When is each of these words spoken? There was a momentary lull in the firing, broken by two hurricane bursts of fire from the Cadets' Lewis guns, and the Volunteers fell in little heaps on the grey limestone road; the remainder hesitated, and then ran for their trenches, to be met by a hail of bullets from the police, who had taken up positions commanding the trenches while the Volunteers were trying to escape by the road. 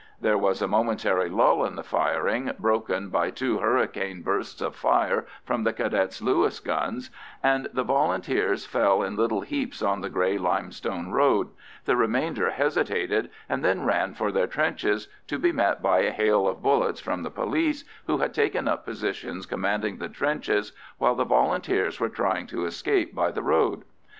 There 0.19 0.35
was 0.35 0.63
a 0.63 0.67
momentary 0.67 1.29
lull 1.29 1.63
in 1.63 1.75
the 1.75 1.83
firing, 1.83 2.49
broken 2.57 3.09
by 3.09 3.29
two 3.29 3.59
hurricane 3.59 4.23
bursts 4.23 4.59
of 4.59 4.75
fire 4.75 5.27
from 5.45 5.63
the 5.63 5.73
Cadets' 5.73 6.23
Lewis 6.23 6.59
guns, 6.59 7.11
and 7.43 7.69
the 7.71 7.83
Volunteers 7.83 8.65
fell 8.65 9.03
in 9.03 9.15
little 9.15 9.41
heaps 9.41 9.83
on 9.83 10.01
the 10.01 10.09
grey 10.09 10.39
limestone 10.39 11.11
road; 11.11 11.49
the 11.85 11.95
remainder 11.95 12.49
hesitated, 12.49 13.29
and 13.47 13.63
then 13.63 13.85
ran 13.85 14.15
for 14.15 14.31
their 14.31 14.47
trenches, 14.47 15.07
to 15.27 15.37
be 15.37 15.51
met 15.51 15.83
by 15.83 15.99
a 15.99 16.09
hail 16.11 16.47
of 16.47 16.63
bullets 16.63 16.99
from 16.99 17.21
the 17.21 17.29
police, 17.29 17.83
who 18.07 18.17
had 18.17 18.33
taken 18.33 18.67
up 18.67 18.83
positions 18.83 19.45
commanding 19.45 19.97
the 19.99 20.09
trenches 20.09 20.71
while 20.97 21.13
the 21.13 21.25
Volunteers 21.25 21.99
were 21.99 22.09
trying 22.09 22.47
to 22.47 22.65
escape 22.65 23.13
by 23.13 23.29
the 23.29 23.43
road. 23.43 23.83